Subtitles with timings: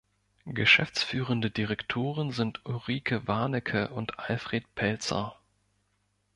[0.47, 5.37] Geschäftsführende Direktoren sind Ulrike Warnecke und Alfred Pelzer.